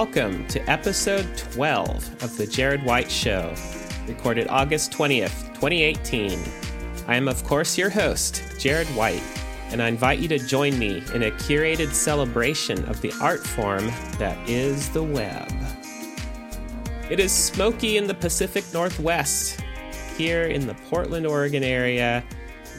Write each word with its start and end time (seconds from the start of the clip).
welcome 0.00 0.46
to 0.46 0.58
episode 0.70 1.26
12 1.36 2.22
of 2.22 2.34
The 2.38 2.46
Jared 2.46 2.82
White 2.84 3.10
Show, 3.10 3.54
recorded 4.08 4.48
August 4.48 4.92
20th, 4.92 5.48
2018. 5.48 6.40
I 7.06 7.16
am, 7.16 7.28
of 7.28 7.44
course, 7.44 7.76
your 7.76 7.90
host, 7.90 8.42
Jared 8.58 8.86
White, 8.96 9.22
and 9.68 9.82
I 9.82 9.88
invite 9.88 10.18
you 10.18 10.28
to 10.28 10.38
join 10.38 10.78
me 10.78 11.02
in 11.12 11.24
a 11.24 11.30
curated 11.32 11.92
celebration 11.92 12.82
of 12.86 13.02
the 13.02 13.12
art 13.20 13.46
form 13.46 13.88
that 14.18 14.38
is 14.48 14.88
the 14.88 15.02
web. 15.02 15.52
It 17.10 17.20
is 17.20 17.30
smoky 17.30 17.98
in 17.98 18.06
the 18.06 18.14
Pacific 18.14 18.64
Northwest. 18.72 19.60
Here 20.16 20.44
in 20.44 20.66
the 20.66 20.76
Portland, 20.88 21.26
Oregon 21.26 21.62
area, 21.62 22.24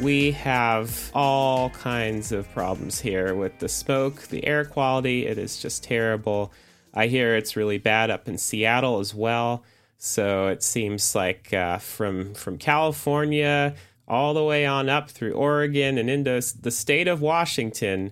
we 0.02 0.32
have 0.32 1.12
all 1.14 1.70
kinds 1.70 2.32
of 2.32 2.52
problems 2.52 3.00
here 3.00 3.36
with 3.36 3.60
the 3.60 3.70
smoke, 3.70 4.24
the 4.30 4.44
air 4.48 4.66
quality. 4.66 5.28
It 5.28 5.38
is 5.38 5.62
just 5.62 5.84
terrible. 5.84 6.52
I 6.94 7.08
hear 7.08 7.36
it's 7.36 7.56
really 7.56 7.78
bad 7.78 8.10
up 8.10 8.28
in 8.28 8.38
Seattle 8.38 9.00
as 9.00 9.14
well. 9.16 9.64
So 9.98 10.48
it 10.48 10.64
seems 10.64 11.14
like 11.16 11.54
uh, 11.54 11.78
from 11.78 12.34
from 12.34 12.58
California 12.58 13.76
all 14.08 14.34
the 14.34 14.44
way 14.44 14.66
on 14.66 14.90
up 14.90 15.10
through 15.10 15.34
Oregon 15.34 15.98
and 15.98 16.10
into 16.10 16.42
the 16.60 16.72
state 16.72 17.08
of 17.08 17.22
Washington, 17.22 18.12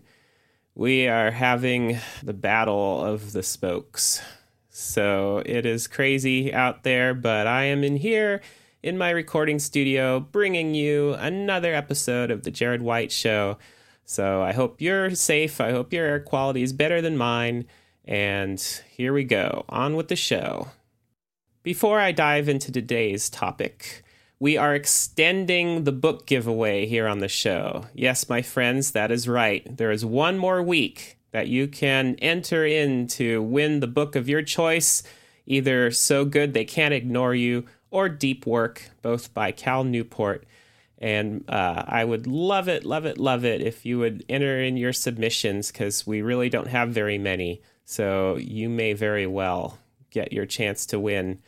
we 0.75 1.07
are 1.07 1.31
having 1.31 1.97
the 2.23 2.33
battle 2.33 3.03
of 3.03 3.33
the 3.33 3.43
spokes. 3.43 4.21
So 4.69 5.43
it 5.45 5.65
is 5.65 5.87
crazy 5.87 6.53
out 6.53 6.83
there, 6.83 7.13
but 7.13 7.47
I 7.47 7.63
am 7.65 7.83
in 7.83 7.97
here 7.97 8.39
in 8.81 8.97
my 8.97 9.09
recording 9.09 9.59
studio 9.59 10.21
bringing 10.21 10.73
you 10.73 11.15
another 11.15 11.73
episode 11.73 12.31
of 12.31 12.43
The 12.43 12.51
Jared 12.51 12.81
White 12.81 13.11
Show. 13.11 13.57
So 14.05 14.41
I 14.41 14.53
hope 14.53 14.79
you're 14.79 15.09
safe. 15.15 15.59
I 15.59 15.71
hope 15.71 15.91
your 15.91 16.05
air 16.05 16.19
quality 16.19 16.63
is 16.63 16.71
better 16.71 17.01
than 17.01 17.17
mine. 17.17 17.65
And 18.09 18.59
here 18.89 19.13
we 19.13 19.23
go, 19.23 19.65
on 19.69 19.95
with 19.95 20.07
the 20.07 20.15
show. 20.15 20.69
Before 21.61 21.99
I 21.99 22.11
dive 22.11 22.49
into 22.49 22.71
today's 22.71 23.29
topic, 23.29 24.03
we 24.39 24.57
are 24.57 24.73
extending 24.73 25.83
the 25.83 25.91
book 25.91 26.25
giveaway 26.25 26.87
here 26.87 27.07
on 27.07 27.19
the 27.19 27.27
show. 27.27 27.85
Yes, 27.93 28.27
my 28.27 28.41
friends, 28.41 28.93
that 28.93 29.11
is 29.11 29.27
right. 29.27 29.77
There 29.77 29.91
is 29.91 30.03
one 30.03 30.39
more 30.39 30.63
week 30.63 31.19
that 31.33 31.49
you 31.49 31.67
can 31.67 32.15
enter 32.15 32.65
in 32.65 33.05
to 33.09 33.43
win 33.43 33.79
the 33.79 33.85
book 33.85 34.15
of 34.15 34.27
your 34.27 34.41
choice, 34.41 35.03
either 35.45 35.91
So 35.91 36.25
Good 36.25 36.55
They 36.55 36.65
Can't 36.65 36.95
Ignore 36.95 37.35
You 37.35 37.65
or 37.91 38.09
Deep 38.09 38.47
Work, 38.47 38.89
both 39.03 39.35
by 39.35 39.51
Cal 39.51 39.83
Newport. 39.83 40.47
And 40.97 41.47
uh, 41.47 41.83
I 41.87 42.05
would 42.05 42.25
love 42.25 42.67
it, 42.67 42.85
love 42.85 43.05
it, 43.05 43.19
love 43.19 43.45
it 43.45 43.61
if 43.61 43.85
you 43.85 43.99
would 43.99 44.25
enter 44.27 44.59
in 44.59 44.77
your 44.77 44.93
submissions 44.93 45.71
because 45.71 46.07
we 46.07 46.23
really 46.23 46.49
don't 46.49 46.69
have 46.69 46.89
very 46.89 47.19
many. 47.19 47.61
So 47.89 48.35
you 48.35 48.69
may 48.69 48.93
very 48.93 49.25
well 49.25 49.79
get 50.11 50.31
your 50.31 50.45
chance 50.45 50.85
to 50.85 50.99
win. 50.99 51.39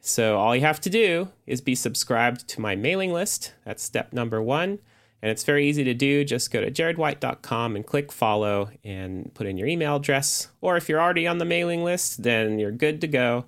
So 0.00 0.36
all 0.36 0.54
you 0.54 0.60
have 0.60 0.82
to 0.82 0.90
do 0.90 1.30
is 1.46 1.62
be 1.62 1.74
subscribed 1.74 2.46
to 2.48 2.60
my 2.60 2.76
mailing 2.76 3.10
list. 3.10 3.54
That's 3.64 3.82
step 3.82 4.12
number 4.12 4.42
one. 4.42 4.80
And 5.22 5.30
it's 5.30 5.44
very 5.44 5.66
easy 5.66 5.84
to 5.84 5.94
do. 5.94 6.24
Just 6.24 6.50
go 6.50 6.60
to 6.60 6.70
jaredwhite.com 6.70 7.74
and 7.74 7.86
click 7.86 8.12
follow 8.12 8.68
and 8.84 9.32
put 9.32 9.46
in 9.46 9.56
your 9.56 9.66
email 9.66 9.96
address. 9.96 10.48
Or 10.60 10.76
if 10.76 10.90
you're 10.90 11.00
already 11.00 11.26
on 11.26 11.38
the 11.38 11.46
mailing 11.46 11.82
list, 11.82 12.22
then 12.22 12.58
you're 12.58 12.70
good 12.70 13.00
to 13.00 13.06
go. 13.06 13.46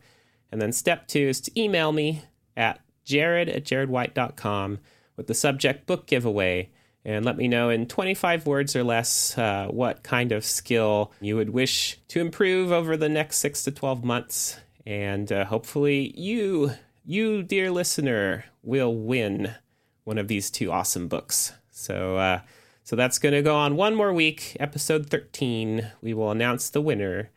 And 0.51 0.63
then 0.63 0.73
step 0.73 1.09
two 1.09 1.29
is 1.29 1.43
to 1.43 1.61
email 1.61 1.93
me 1.93 2.23
at 2.57 2.81
jared 3.05 3.51
at 3.51 3.65
jaredwhite.com 3.65 4.79
with 5.15 5.27
the 5.27 5.35
subject 5.35 5.87
book 5.87 6.07
giveaway 6.07 6.71
and 7.05 7.25
let 7.25 7.37
me 7.37 7.49
know 7.49 7.71
in 7.71 7.87
25 7.87 8.47
words 8.47 8.77
or 8.77 8.85
less 8.85 9.37
uh, 9.39 9.69
what 9.71 10.03
kind 10.03 10.33
of 10.33 10.45
skill 10.45 11.13
you 11.21 11.37
would 11.37 11.51
wish 11.51 11.99
to 12.09 12.21
improve 12.21 12.71
over 12.71 12.97
the 12.97 13.09
next 13.09 13.39
6 13.39 13.63
to 13.65 13.71
12 13.71 14.05
months. 14.05 14.59
And 14.87 15.31
uh, 15.33 15.45
hopefully 15.47 16.13
you 16.17 16.73
you 17.05 17.43
dear 17.43 17.71
listener 17.71 18.45
will 18.63 18.95
win 18.95 19.55
one 20.05 20.19
of 20.19 20.29
these 20.29 20.51
two 20.51 20.71
awesome 20.71 21.09
books. 21.09 21.53
So 21.71 22.17
uh, 22.17 22.41
so 22.85 22.97
that's 22.97 23.19
going 23.19 23.35
to 23.35 23.43
go 23.43 23.57
on 23.57 23.77
one 23.77 23.95
more 23.95 24.13
week 24.13 24.57
episode 24.61 25.09
13 25.09 25.91
we 26.03 26.13
will 26.13 26.31
announce 26.31 26.69
the 26.69 26.83
winner. 26.83 27.31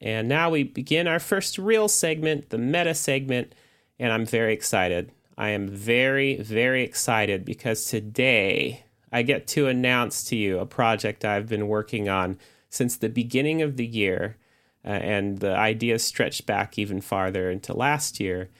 And 0.00 0.28
now 0.28 0.50
we 0.50 0.64
begin 0.64 1.06
our 1.06 1.20
first 1.20 1.58
real 1.58 1.88
segment 1.88 2.50
the 2.50 2.58
meta 2.58 2.94
segment 2.94 3.54
and 3.98 4.12
I'm 4.12 4.26
very 4.26 4.52
excited. 4.52 5.12
I 5.38 5.50
am 5.50 5.68
very, 5.68 6.36
very 6.36 6.82
excited 6.82 7.44
because 7.44 7.84
today 7.84 8.84
I 9.12 9.22
get 9.22 9.46
to 9.48 9.68
announce 9.68 10.24
to 10.24 10.36
you 10.36 10.58
a 10.58 10.66
project 10.66 11.24
I've 11.24 11.48
been 11.48 11.68
working 11.68 12.08
on 12.08 12.38
since 12.68 12.96
the 12.96 13.08
beginning 13.08 13.62
of 13.62 13.76
the 13.76 13.86
year. 13.86 14.36
Uh, 14.84 14.90
and 14.90 15.38
the 15.38 15.54
idea 15.54 15.98
stretched 15.98 16.46
back 16.46 16.78
even 16.78 17.00
farther 17.00 17.50
into 17.50 17.74
last 17.74 18.20
year. 18.20 18.50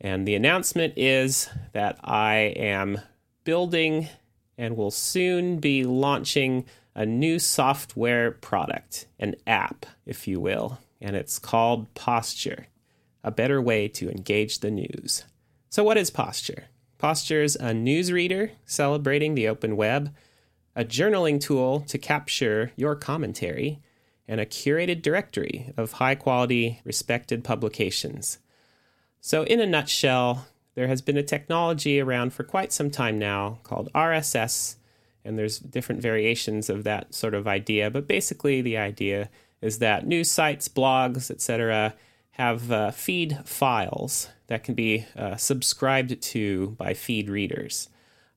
And 0.00 0.26
the 0.26 0.34
announcement 0.34 0.94
is 0.96 1.48
that 1.72 1.98
I 2.04 2.54
am 2.56 3.00
building 3.44 4.08
and 4.56 4.76
will 4.76 4.90
soon 4.90 5.58
be 5.58 5.84
launching 5.84 6.66
a 6.94 7.06
new 7.06 7.38
software 7.38 8.30
product, 8.30 9.06
an 9.18 9.34
app, 9.46 9.86
if 10.06 10.28
you 10.28 10.38
will. 10.38 10.78
And 11.00 11.16
it's 11.16 11.38
called 11.38 11.92
Posture 11.94 12.66
a 13.24 13.30
better 13.30 13.60
way 13.60 13.88
to 13.88 14.10
engage 14.10 14.58
the 14.58 14.70
news. 14.70 15.24
So, 15.70 15.84
what 15.84 15.96
is 15.96 16.10
Posture? 16.10 16.64
Posture 17.02 17.42
is 17.42 17.56
a 17.56 17.72
newsreader 17.72 18.52
celebrating 18.64 19.34
the 19.34 19.48
open 19.48 19.76
web, 19.76 20.14
a 20.76 20.84
journaling 20.84 21.40
tool 21.40 21.80
to 21.80 21.98
capture 21.98 22.70
your 22.76 22.94
commentary, 22.94 23.80
and 24.28 24.40
a 24.40 24.46
curated 24.46 25.02
directory 25.02 25.72
of 25.76 25.94
high 25.94 26.14
quality, 26.14 26.80
respected 26.84 27.42
publications. 27.42 28.38
So, 29.20 29.42
in 29.42 29.58
a 29.58 29.66
nutshell, 29.66 30.46
there 30.76 30.86
has 30.86 31.02
been 31.02 31.16
a 31.16 31.24
technology 31.24 31.98
around 31.98 32.34
for 32.34 32.44
quite 32.44 32.72
some 32.72 32.88
time 32.88 33.18
now 33.18 33.58
called 33.64 33.90
RSS, 33.96 34.76
and 35.24 35.36
there's 35.36 35.58
different 35.58 36.00
variations 36.00 36.70
of 36.70 36.84
that 36.84 37.14
sort 37.14 37.34
of 37.34 37.48
idea, 37.48 37.90
but 37.90 38.06
basically 38.06 38.62
the 38.62 38.76
idea 38.76 39.28
is 39.60 39.80
that 39.80 40.06
news 40.06 40.30
sites, 40.30 40.68
blogs, 40.68 41.32
etc., 41.32 41.94
have 42.36 42.70
uh, 42.70 42.92
feed 42.92 43.40
files 43.44 44.28
that 44.52 44.64
can 44.64 44.74
be 44.74 45.06
uh, 45.16 45.36
subscribed 45.36 46.20
to 46.20 46.70
by 46.78 46.94
feed 46.94 47.30
readers. 47.30 47.88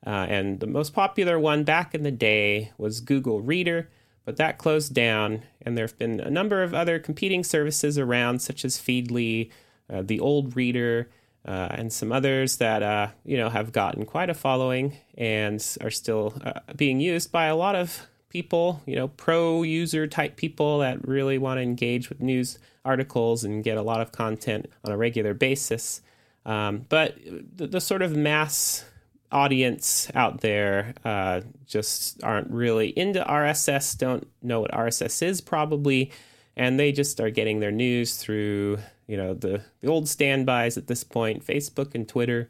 Uh, 0.06 0.26
and 0.30 0.60
the 0.60 0.68
most 0.68 0.94
popular 0.94 1.38
one 1.38 1.64
back 1.64 1.94
in 1.94 2.04
the 2.04 2.12
day 2.12 2.72
was 2.78 3.02
Google 3.02 3.42
Reader, 3.42 3.90
but 4.24 4.38
that 4.38 4.58
closed 4.58 4.94
down. 4.94 5.44
And 5.62 5.78
there 5.78 5.86
have 5.86 5.98
been 5.98 6.20
a 6.20 6.30
number 6.30 6.64
of 6.64 6.74
other 6.74 7.00
competing 7.00 7.44
services 7.44 7.98
around, 7.98 8.42
such 8.42 8.64
as 8.64 8.78
Feedly, 8.78 9.50
uh, 9.92 10.04
the 10.04 10.20
Old 10.20 10.56
Reader, 10.56 11.10
uh, 11.46 11.68
and 11.72 11.92
some 11.92 12.12
others 12.12 12.58
that 12.58 12.82
uh, 12.82 13.10
you 13.24 13.38
know 13.38 13.50
have 13.50 13.72
gotten 13.72 14.06
quite 14.06 14.30
a 14.30 14.34
following 14.34 14.98
and 15.16 15.64
are 15.82 15.92
still 15.92 16.34
being 16.76 17.00
used 17.00 17.32
by 17.32 17.46
a 17.46 17.56
lot 17.56 17.76
of 17.76 18.08
people, 18.30 18.82
you 18.86 18.96
know, 18.96 19.08
pro 19.08 19.64
user 19.64 20.08
type 20.08 20.36
people 20.36 20.80
that 20.80 21.08
really 21.08 21.38
want 21.38 21.58
to 21.58 21.62
engage 21.62 22.10
with 22.10 22.20
news 22.20 22.60
articles 22.84 23.44
and 23.44 23.64
get 23.64 23.78
a 23.78 23.82
lot 23.82 24.02
of 24.02 24.12
content 24.12 24.70
on 24.84 24.92
a 24.92 24.98
regular 24.98 25.34
basis. 25.34 26.02
Um, 26.46 26.86
but 26.90 27.18
the, 27.56 27.68
the, 27.68 27.82
sort 27.82 28.04
of 28.04 28.16
mass 28.16 28.86
audience 29.32 30.12
out 30.14 30.42
there 30.42 30.94
uh, 31.04 31.42
just 31.66 32.24
aren't 32.24 32.52
really 32.52 32.90
into 32.90 33.24
RSS, 33.24 33.98
don't 33.98 34.28
know 34.44 34.62
what 34.62 34.72
RSS 34.72 35.24
is 35.24 35.42
probably, 35.42 36.12
and 36.56 36.80
they 36.80 36.92
just 36.92 37.20
are 37.20 37.32
getting 37.32 37.60
their 37.62 37.72
news 37.72 38.18
through 38.18 38.78
you 39.08 39.18
know 39.18 39.34
the 39.34 39.62
the 39.82 39.88
old 39.88 40.08
standbys 40.08 40.78
at 40.78 40.88
this 40.88 41.04
point, 41.04 41.46
Facebook 41.46 41.96
and 41.96 42.08
Twitter. 42.08 42.50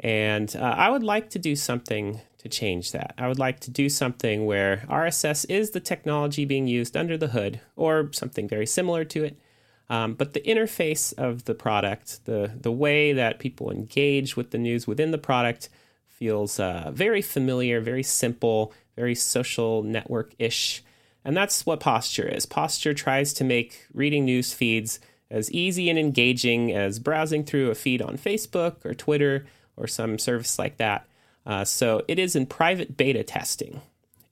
And 0.00 0.54
uh, 0.54 0.74
I 0.76 0.90
would 0.90 1.02
like 1.02 1.30
to 1.30 1.38
do 1.38 1.56
something 1.56 2.20
to 2.38 2.48
change 2.48 2.92
that. 2.92 3.14
I 3.16 3.28
would 3.28 3.38
like 3.38 3.60
to 3.60 3.70
do 3.70 3.88
something 3.88 4.44
where 4.44 4.84
RSS 4.88 5.46
is 5.48 5.70
the 5.70 5.80
technology 5.80 6.44
being 6.44 6.66
used 6.66 6.96
under 6.96 7.16
the 7.16 7.28
hood 7.28 7.60
or 7.76 8.10
something 8.12 8.46
very 8.46 8.66
similar 8.66 9.04
to 9.04 9.24
it. 9.24 9.38
Um, 9.88 10.14
but 10.14 10.32
the 10.32 10.40
interface 10.40 11.12
of 11.16 11.44
the 11.44 11.54
product, 11.54 12.24
the, 12.24 12.50
the 12.60 12.72
way 12.72 13.12
that 13.12 13.38
people 13.38 13.70
engage 13.70 14.36
with 14.36 14.50
the 14.50 14.58
news 14.58 14.86
within 14.86 15.12
the 15.12 15.18
product, 15.18 15.68
feels 16.08 16.58
uh, 16.58 16.90
very 16.92 17.22
familiar, 17.22 17.80
very 17.80 18.02
simple, 18.02 18.72
very 18.96 19.14
social 19.14 19.82
network 19.82 20.32
ish. 20.38 20.82
And 21.24 21.36
that's 21.36 21.66
what 21.66 21.80
Posture 21.80 22.26
is. 22.26 22.46
Posture 22.46 22.94
tries 22.94 23.32
to 23.34 23.44
make 23.44 23.86
reading 23.92 24.24
news 24.24 24.52
feeds 24.52 24.98
as 25.30 25.50
easy 25.52 25.90
and 25.90 25.98
engaging 25.98 26.72
as 26.72 26.98
browsing 26.98 27.44
through 27.44 27.70
a 27.70 27.74
feed 27.74 28.00
on 28.00 28.16
Facebook 28.16 28.84
or 28.84 28.94
Twitter 28.94 29.46
or 29.76 29.86
some 29.86 30.18
service 30.18 30.58
like 30.58 30.78
that. 30.78 31.06
Uh, 31.44 31.64
so 31.64 32.02
it 32.08 32.18
is 32.18 32.34
in 32.34 32.46
private 32.46 32.96
beta 32.96 33.22
testing. 33.22 33.82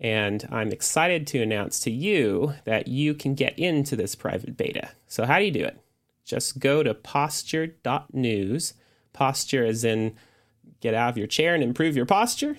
And 0.01 0.47
I'm 0.51 0.73
excited 0.73 1.27
to 1.29 1.43
announce 1.43 1.81
to 1.81 1.91
you 1.91 2.55
that 2.65 2.89
you 2.89 3.15
can 3.15 3.35
get 3.35 3.59
into 3.59 3.97
this 3.97 4.15
private 4.15 4.57
beta. 4.57 4.91
So, 5.07 5.25
how 5.25 5.39
do 5.39 5.45
you 5.45 5.51
do 5.51 5.65
it? 5.65 5.79
Just 6.25 6.59
go 6.59 6.83
to 6.83 6.95
posture.news. 6.95 8.75
Posture 9.13 9.65
is 9.65 9.85
in 9.85 10.17
get 10.81 10.95
out 10.95 11.09
of 11.09 11.17
your 11.17 11.27
chair 11.27 11.55
and 11.55 11.63
improve 11.63 11.97
your 11.97 12.07
posture. 12.07 12.57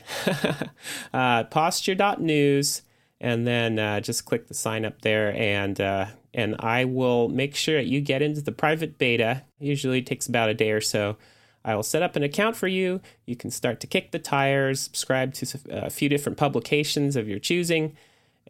uh, 1.13 1.43
posture.news. 1.45 2.81
And 3.21 3.47
then 3.47 3.79
uh, 3.79 3.99
just 4.01 4.25
click 4.25 4.47
the 4.47 4.53
sign 4.53 4.83
up 4.83 5.01
there 5.01 5.33
and 5.35 5.79
uh, 5.79 6.07
and 6.33 6.55
I 6.59 6.83
will 6.83 7.29
make 7.29 7.55
sure 7.55 7.77
that 7.77 7.87
you 7.87 8.01
get 8.01 8.21
into 8.21 8.41
the 8.41 8.51
private 8.51 8.97
beta. 8.97 9.43
Usually 9.57 10.01
takes 10.01 10.27
about 10.27 10.49
a 10.49 10.53
day 10.53 10.71
or 10.71 10.81
so. 10.81 11.15
I 11.65 11.75
will 11.75 11.83
set 11.83 12.03
up 12.03 12.15
an 12.15 12.21
account 12.21 12.55
for 12.55 12.67
you. 12.67 13.01
You 13.25 13.35
can 13.35 13.49
start 13.49 13.79
to 13.79 13.87
kick 13.87 14.11
the 14.11 14.19
tires, 14.19 14.79
subscribe 14.79 15.33
to 15.33 15.59
a 15.71 15.89
few 15.89 16.07
different 16.07 16.37
publications 16.37 17.15
of 17.15 17.27
your 17.27 17.39
choosing, 17.39 17.97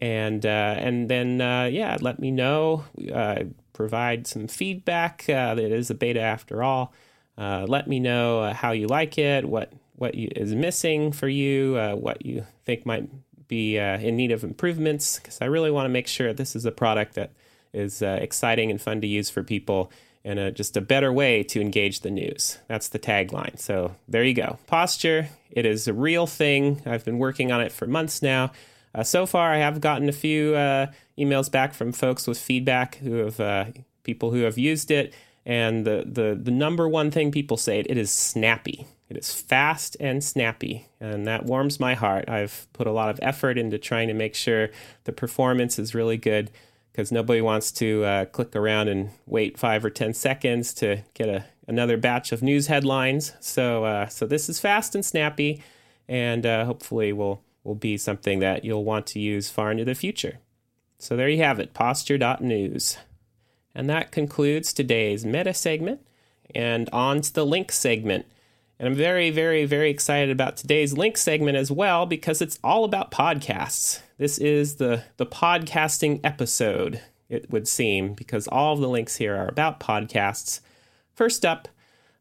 and 0.01 0.45
uh, 0.45 0.75
and 0.77 1.09
then 1.09 1.39
uh, 1.39 1.63
yeah, 1.63 1.97
let 2.01 2.19
me 2.19 2.29
know. 2.29 2.83
Uh, 3.13 3.45
provide 3.71 4.27
some 4.27 4.47
feedback. 4.47 5.25
Uh, 5.29 5.55
it 5.57 5.71
is 5.71 5.89
a 5.89 5.95
beta 5.95 6.19
after 6.19 6.61
all. 6.61 6.93
Uh, 7.37 7.65
let 7.67 7.87
me 7.87 8.01
know 8.01 8.41
uh, 8.41 8.53
how 8.53 8.71
you 8.71 8.87
like 8.87 9.17
it, 9.17 9.45
what 9.45 9.71
what 9.95 10.15
you, 10.15 10.27
is 10.35 10.53
missing 10.53 11.13
for 11.13 11.29
you, 11.29 11.75
what 11.95 12.25
you 12.25 12.45
think 12.65 12.85
might 12.85 13.09
be 13.47 13.77
in 13.77 14.17
need 14.17 14.33
of 14.33 14.43
improvements. 14.43 15.19
Because 15.19 15.37
I 15.39 15.45
really 15.45 15.71
want 15.71 15.85
to 15.85 15.89
make 15.89 16.07
sure 16.07 16.33
this 16.33 16.53
is 16.53 16.65
a 16.65 16.71
product 16.71 17.15
that 17.15 17.31
is 17.71 18.01
exciting 18.01 18.71
and 18.71 18.81
fun 18.81 18.99
to 18.99 19.07
use 19.07 19.29
for 19.29 19.41
people 19.41 19.89
and 20.25 20.39
a, 20.39 20.51
just 20.51 20.75
a 20.75 20.81
better 20.81 21.13
way 21.13 21.43
to 21.43 21.61
engage 21.61 22.01
the 22.01 22.09
news. 22.09 22.57
That's 22.67 22.89
the 22.89 22.99
tagline. 22.99 23.59
So 23.59 23.95
there 24.07 24.23
you 24.23 24.33
go. 24.33 24.57
Posture, 24.67 25.29
it 25.51 25.65
is 25.65 25.87
a 25.87 25.93
real 25.93 26.27
thing. 26.27 26.81
I've 26.85 27.05
been 27.05 27.19
working 27.19 27.51
on 27.51 27.61
it 27.61 27.71
for 27.71 27.85
months 27.85 28.21
now. 28.21 28.51
Uh, 28.93 29.03
so 29.03 29.25
far, 29.25 29.53
I 29.53 29.57
have 29.57 29.81
gotten 29.81 30.09
a 30.09 30.13
few 30.13 30.55
uh, 30.55 30.87
emails 31.17 31.51
back 31.51 31.73
from 31.73 31.91
folks 31.91 32.27
with 32.27 32.39
feedback 32.39 32.95
who 32.95 33.17
have 33.17 33.39
uh, 33.39 33.65
people 34.03 34.31
who 34.31 34.41
have 34.41 34.57
used 34.57 34.89
it, 34.89 35.13
and 35.45 35.85
the, 35.85 36.03
the 36.07 36.39
the 36.41 36.51
number 36.51 36.87
one 36.87 37.11
thing 37.11 37.29
people 37.31 37.57
say 37.57 37.81
it 37.81 37.97
is 37.97 38.09
snappy. 38.09 38.87
It 39.09 39.17
is 39.17 39.33
fast 39.33 39.97
and 39.99 40.23
snappy, 40.23 40.87
and 41.01 41.27
that 41.27 41.45
warms 41.45 41.77
my 41.77 41.93
heart. 41.93 42.29
I've 42.29 42.67
put 42.71 42.87
a 42.87 42.91
lot 42.91 43.09
of 43.09 43.19
effort 43.21 43.57
into 43.57 43.77
trying 43.77 44.07
to 44.07 44.13
make 44.13 44.33
sure 44.33 44.69
the 45.03 45.11
performance 45.11 45.77
is 45.77 45.93
really 45.93 46.17
good 46.17 46.49
because 46.95 47.11
nobody 47.11 47.41
wants 47.41 47.73
to 47.73 48.05
uh, 48.05 48.25
click 48.25 48.55
around 48.55 48.87
and 48.87 49.09
wait 49.25 49.57
five 49.57 49.83
or 49.83 49.89
ten 49.89 50.13
seconds 50.13 50.73
to 50.73 51.03
get 51.13 51.27
a, 51.27 51.43
another 51.67 51.97
batch 51.97 52.31
of 52.31 52.41
news 52.41 52.67
headlines. 52.67 53.33
So 53.41 53.83
uh, 53.83 54.07
so 54.07 54.25
this 54.25 54.47
is 54.47 54.61
fast 54.61 54.95
and 54.95 55.03
snappy, 55.03 55.61
and 56.07 56.45
uh, 56.45 56.63
hopefully 56.63 57.11
will 57.11 57.43
will 57.65 57.75
be 57.75 57.97
something 57.97 58.39
that 58.39 58.63
you'll 58.63 58.85
want 58.85 59.07
to 59.07 59.19
use 59.19 59.49
far 59.49 59.71
into 59.71 59.83
the 59.83 59.93
future. 59.93 60.39
So 60.97 61.17
there 61.17 61.27
you 61.27 61.43
have 61.43 61.59
it, 61.59 61.73
posture.news. 61.73 62.97
And 63.73 63.89
that 63.89 64.11
concludes 64.11 64.71
today's 64.71 65.25
meta 65.25 65.53
segment 65.53 65.99
and 66.53 66.89
on 66.93 67.19
to 67.19 67.33
the 67.33 67.45
link 67.45 67.73
segment. 67.73 68.25
And 68.77 68.89
I'm 68.89 68.95
very, 68.95 69.29
very, 69.29 69.65
very 69.65 69.89
excited 69.89 70.29
about 70.29 70.57
today's 70.57 70.97
link 70.97 71.15
segment 71.15 71.57
as 71.57 71.71
well 71.71 72.05
because 72.05 72.41
it's 72.41 72.59
all 72.63 72.83
about 72.83 73.09
podcasts. 73.09 74.01
This 74.17 74.37
is 74.37 74.75
the, 74.75 75.03
the 75.15 75.25
podcasting 75.25 76.19
episode, 76.25 77.01
it 77.29 77.49
would 77.49 77.69
seem, 77.69 78.13
because 78.13 78.47
all 78.47 78.73
of 78.73 78.81
the 78.81 78.89
links 78.89 79.15
here 79.15 79.35
are 79.35 79.47
about 79.47 79.79
podcasts. 79.79 80.59
First 81.13 81.45
up, 81.45 81.69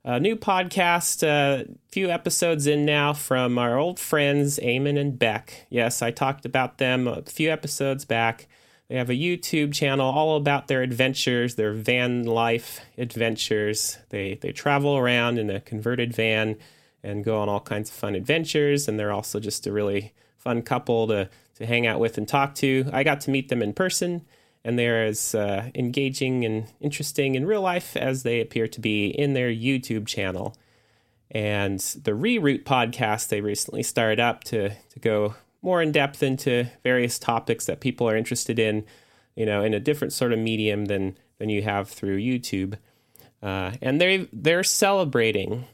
a 0.04 0.20
new 0.20 0.36
podcast, 0.36 1.24
a 1.24 1.66
few 1.88 2.08
episodes 2.08 2.68
in 2.68 2.84
now 2.84 3.12
from 3.12 3.58
our 3.58 3.76
old 3.76 3.98
friends, 3.98 4.60
Eamon 4.60 4.98
and 4.98 5.18
Bec. 5.18 5.66
Yes, 5.70 6.02
I 6.02 6.12
talked 6.12 6.44
about 6.44 6.78
them 6.78 7.08
a 7.08 7.22
few 7.22 7.50
episodes 7.50 8.04
back. 8.04 8.46
They 8.94 8.98
have 8.98 9.10
a 9.10 9.14
YouTube 9.14 9.74
channel 9.74 10.08
all 10.08 10.36
about 10.36 10.68
their 10.68 10.80
adventures, 10.80 11.56
their 11.56 11.72
van 11.72 12.22
life 12.22 12.80
adventures. 12.96 13.98
They 14.10 14.38
they 14.40 14.52
travel 14.52 14.96
around 14.96 15.36
in 15.36 15.50
a 15.50 15.58
converted 15.58 16.14
van 16.14 16.58
and 17.02 17.24
go 17.24 17.40
on 17.40 17.48
all 17.48 17.58
kinds 17.58 17.90
of 17.90 17.96
fun 17.96 18.14
adventures. 18.14 18.86
And 18.86 18.96
they're 18.96 19.10
also 19.10 19.40
just 19.40 19.66
a 19.66 19.72
really 19.72 20.12
fun 20.38 20.62
couple 20.62 21.08
to 21.08 21.28
to 21.56 21.66
hang 21.66 21.88
out 21.88 21.98
with 21.98 22.18
and 22.18 22.28
talk 22.28 22.54
to. 22.56 22.88
I 22.92 23.02
got 23.02 23.20
to 23.22 23.32
meet 23.32 23.48
them 23.48 23.62
in 23.62 23.72
person, 23.72 24.24
and 24.64 24.78
they're 24.78 25.04
as 25.04 25.34
uh, 25.34 25.70
engaging 25.74 26.44
and 26.44 26.68
interesting 26.80 27.34
in 27.34 27.46
real 27.46 27.62
life 27.62 27.96
as 27.96 28.22
they 28.22 28.40
appear 28.40 28.68
to 28.68 28.80
be 28.80 29.06
in 29.08 29.34
their 29.34 29.50
YouTube 29.50 30.06
channel. 30.06 30.56
And 31.32 31.80
the 31.80 32.12
Reroute 32.12 32.62
podcast 32.62 33.26
they 33.26 33.40
recently 33.40 33.82
started 33.82 34.20
up 34.20 34.44
to 34.44 34.68
to 34.68 35.00
go 35.00 35.34
more 35.64 35.82
in 35.82 35.90
depth 35.90 36.22
into 36.22 36.70
various 36.82 37.18
topics 37.18 37.64
that 37.66 37.80
people 37.80 38.08
are 38.08 38.16
interested 38.16 38.58
in, 38.58 38.84
you 39.34 39.46
know, 39.46 39.64
in 39.64 39.74
a 39.74 39.80
different 39.80 40.12
sort 40.12 40.32
of 40.32 40.38
medium 40.38 40.84
than 40.84 41.18
than 41.38 41.48
you 41.48 41.62
have 41.62 41.88
through 41.88 42.18
YouTube. 42.18 42.78
Uh, 43.42 43.72
and 43.82 44.00
they 44.00 44.28
they're 44.32 44.62
celebrating. 44.62 45.64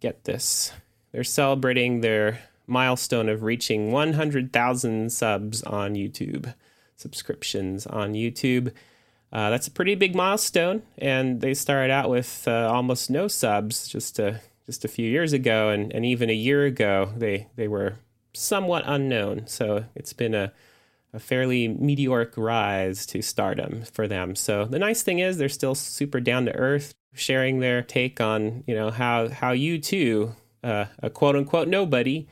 Get 0.00 0.24
this, 0.24 0.72
they're 1.12 1.22
celebrating 1.22 2.00
their 2.00 2.40
milestone 2.66 3.28
of 3.28 3.42
reaching 3.42 3.92
100,000 3.92 5.12
subs 5.12 5.62
on 5.64 5.94
YouTube, 5.94 6.54
subscriptions 6.96 7.86
on 7.86 8.14
YouTube. 8.14 8.72
Uh, 9.30 9.50
that's 9.50 9.66
a 9.66 9.70
pretty 9.70 9.94
big 9.94 10.14
milestone, 10.14 10.82
and 10.96 11.42
they 11.42 11.52
started 11.52 11.92
out 11.92 12.08
with 12.08 12.44
uh, 12.48 12.70
almost 12.72 13.10
no 13.10 13.28
subs 13.28 13.86
just 13.88 14.18
a 14.18 14.40
just 14.64 14.84
a 14.84 14.88
few 14.88 15.08
years 15.08 15.32
ago, 15.32 15.68
and, 15.68 15.92
and 15.92 16.06
even 16.06 16.30
a 16.30 16.34
year 16.34 16.64
ago 16.64 17.12
they 17.16 17.48
they 17.56 17.68
were 17.68 17.96
somewhat 18.32 18.84
unknown. 18.86 19.46
So 19.46 19.84
it's 19.94 20.12
been 20.12 20.34
a, 20.34 20.52
a 21.12 21.18
fairly 21.18 21.68
meteoric 21.68 22.32
rise 22.36 23.06
to 23.06 23.22
stardom 23.22 23.82
for 23.92 24.06
them. 24.06 24.36
So 24.36 24.64
the 24.64 24.78
nice 24.78 25.02
thing 25.02 25.18
is 25.18 25.38
they're 25.38 25.48
still 25.48 25.74
super 25.74 26.20
down 26.20 26.46
to 26.46 26.54
earth, 26.54 26.94
sharing 27.12 27.60
their 27.60 27.82
take 27.82 28.20
on 28.20 28.64
you 28.66 28.74
know 28.74 28.90
how 28.90 29.28
how 29.28 29.52
you 29.52 29.78
too, 29.78 30.34
uh, 30.62 30.86
a 31.02 31.10
quote 31.10 31.36
unquote 31.36 31.68
nobody, 31.68 32.28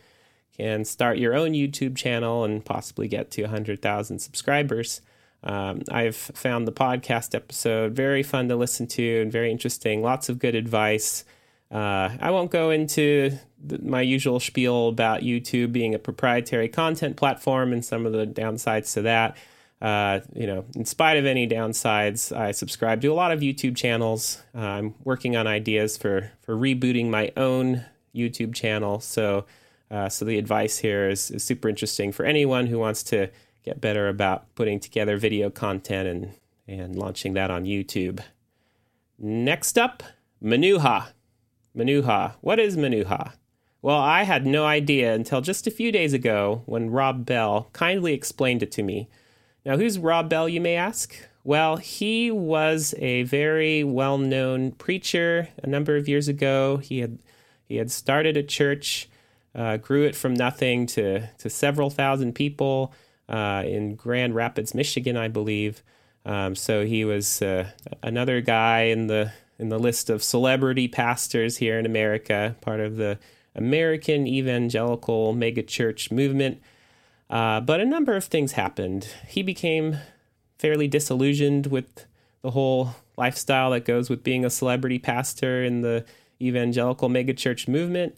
can 0.57 0.85
start 0.85 1.19
your 1.19 1.35
own 1.35 1.53
YouTube 1.53 1.97
channel 1.97 2.45
and 2.45 2.65
possibly 2.65 3.09
get 3.09 3.31
to 3.33 3.43
100,000 3.43 4.19
subscribers. 4.19 5.01
Um, 5.45 5.83
I've 5.91 6.17
found 6.17 6.67
the 6.67 6.73
podcast 6.73 7.35
episode 7.35 7.93
very 7.93 8.25
fun 8.25 8.49
to 8.49 8.57
listen 8.57 8.89
to 8.89 9.23
and 9.23 9.31
very 9.31 9.53
interesting. 9.53 10.03
Lots 10.03 10.29
of 10.29 10.41
good 10.41 10.57
advice. 10.57 11.25
Uh, 11.71 12.11
I 12.21 12.31
won't 12.31 12.51
go 12.51 12.71
into 12.71 13.39
the, 13.63 13.79
my 13.83 14.01
usual 14.01 14.41
spiel 14.41 14.89
about 14.89 15.21
YouTube 15.21 15.73
being 15.73 15.95
a 15.95 15.99
proprietary 15.99 16.69
content 16.69 17.17
platform 17.17 17.73
and 17.73 17.85
some 17.85 18.07
of 18.07 18.13
the 18.13 18.27
downsides 18.27 18.95
to 18.95 19.03
that. 19.03 19.37
Uh, 19.81 20.21
you 20.35 20.47
know, 20.47 20.65
in 20.75 20.85
spite 20.85 21.17
of 21.19 21.27
any 21.27 21.47
downsides, 21.47 22.37
I 22.37 22.51
subscribe 22.51 23.01
to 23.03 23.09
a 23.09 23.15
lot 23.15 23.31
of 23.31 23.41
YouTube 23.41 23.77
channels. 23.77 24.43
Uh, 24.55 24.61
I'm 24.61 24.95
working 25.05 25.37
on 25.37 25.47
ideas 25.47 25.97
for 25.97 26.33
for 26.43 26.57
rebooting 26.57 27.11
my 27.11 27.33
own 27.37 27.85
YouTube 28.15 28.55
channel. 28.55 28.99
So, 28.99 29.45
uh, 29.91 30.09
so 30.09 30.25
the 30.25 30.39
advice 30.39 30.79
here 30.79 31.09
is, 31.09 31.31
is 31.31 31.45
super 31.45 31.69
interesting 31.69 32.11
for 32.11 32.25
anyone 32.25 32.67
who 32.67 32.79
wants 32.79 33.05
to 33.05 33.31
get 33.63 33.81
better 33.81 34.09
about 34.09 34.53
putting 34.57 34.81
together 34.81 35.17
video 35.17 35.49
content 35.49 36.09
and 36.09 36.33
and 36.67 36.97
launching 36.97 37.35
that 37.35 37.51
on 37.51 37.65
YouTube. 37.65 38.21
Next 39.19 39.79
up, 39.79 40.03
Menuha. 40.43 41.09
Menuha. 41.79 42.35
What 42.41 42.59
is 42.59 42.77
Menuha? 42.77 43.35
Well, 43.81 43.99
I 43.99 44.25
had 44.25 44.45
no 44.45 44.67
idea 44.67 45.15
until 45.15 45.41
just 45.41 45.69
a 45.69 45.71
few 45.71 45.93
days 45.93 46.13
ago 46.13 46.63
when 46.67 46.91
Rob 46.91 47.25
Bell 47.25 47.69
kindly 47.73 48.13
explained 48.13 48.65
it 48.65 48.73
to 48.73 48.83
me. 48.83 49.09
Now, 49.65 49.77
who's 49.77 49.99
Rob 49.99 50.29
Bell, 50.29 50.49
you 50.49 50.61
may 50.61 50.75
ask? 50.75 51.15
Well, 51.45 51.77
he 51.77 52.33
was 52.33 52.95
a 52.99 53.23
very 53.23 53.85
well 53.85 54.19
known 54.19 54.73
preacher 54.73 55.49
a 55.63 55.69
number 55.69 55.97
of 55.97 56.09
years 56.09 56.27
ago. 56.27 56.79
He 56.79 56.99
had, 56.99 57.19
he 57.65 57.77
had 57.77 57.93
started 57.93 58.37
a 58.37 58.43
church, 58.43 59.09
uh, 59.55 59.77
grew 59.77 60.05
it 60.05 60.17
from 60.17 60.35
nothing 60.35 60.87
to, 60.87 61.29
to 61.39 61.49
several 61.49 61.91
thousand 61.91 62.35
people 62.35 62.93
uh, 63.29 63.63
in 63.65 63.95
Grand 63.95 64.35
Rapids, 64.35 64.75
Michigan, 64.75 65.17
I 65.17 65.29
believe. 65.29 65.85
Um, 66.27 66.57
so 66.57 66.85
he 66.85 67.05
was 67.05 67.41
uh, 67.41 67.71
another 68.03 68.41
guy 68.41 68.83
in 68.83 69.07
the 69.07 69.33
in 69.59 69.69
the 69.69 69.79
list 69.79 70.09
of 70.09 70.23
celebrity 70.23 70.89
pastors 70.89 71.57
here 71.57 71.79
in 71.79 71.87
America, 71.87 72.57
part 72.61 72.81
of 72.81 72.97
the 72.97 73.19
American 73.55 74.27
evangelical 74.27 75.35
megachurch 75.35 76.13
movement. 76.13 76.61
Uh, 77.29 77.61
but 77.61 77.81
a 77.81 77.85
number 77.85 78.15
of 78.15 78.25
things 78.25 78.53
happened. 78.53 79.09
He 79.27 79.43
became 79.43 79.99
fairly 80.59 80.89
disillusioned 80.89 81.67
with 81.67 82.07
the 82.43 82.53
whole 82.53 82.95
lifestyle 83.17 83.71
that 83.73 83.85
goes 83.85 84.09
with 84.09 84.23
being 84.23 84.45
a 84.45 84.51
celebrity 84.51 84.99
pastor 84.99 85.63
in 85.63 85.83
the 85.83 86.05
evangelical 86.41 87.09
megachurch 87.09 87.67
movement. 87.69 88.17